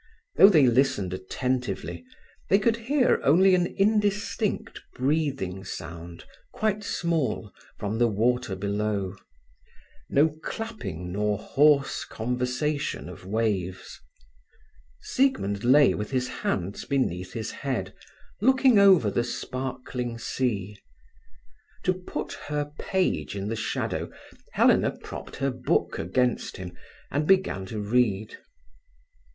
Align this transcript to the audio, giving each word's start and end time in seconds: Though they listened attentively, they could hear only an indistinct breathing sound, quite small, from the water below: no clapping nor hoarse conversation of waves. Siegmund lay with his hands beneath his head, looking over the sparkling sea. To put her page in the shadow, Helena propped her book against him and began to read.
Though 0.37 0.49
they 0.49 0.65
listened 0.65 1.13
attentively, 1.13 2.03
they 2.49 2.57
could 2.57 2.75
hear 2.75 3.21
only 3.23 3.53
an 3.53 3.67
indistinct 3.77 4.81
breathing 4.95 5.63
sound, 5.63 6.25
quite 6.51 6.83
small, 6.83 7.53
from 7.77 7.99
the 7.99 8.07
water 8.07 8.55
below: 8.55 9.15
no 10.09 10.29
clapping 10.43 11.11
nor 11.11 11.37
hoarse 11.37 12.03
conversation 12.03 13.07
of 13.09 13.27
waves. 13.27 13.99
Siegmund 15.01 15.63
lay 15.63 15.93
with 15.93 16.09
his 16.09 16.27
hands 16.27 16.83
beneath 16.83 17.33
his 17.33 17.51
head, 17.51 17.93
looking 18.41 18.79
over 18.79 19.11
the 19.11 19.23
sparkling 19.23 20.17
sea. 20.17 20.79
To 21.83 21.93
put 21.93 22.33
her 22.49 22.71
page 22.79 23.35
in 23.35 23.49
the 23.49 23.55
shadow, 23.55 24.09
Helena 24.53 24.97
propped 25.03 25.35
her 25.35 25.51
book 25.51 25.99
against 25.99 26.57
him 26.57 26.75
and 27.11 27.27
began 27.27 27.67
to 27.67 27.79
read. 27.79 28.39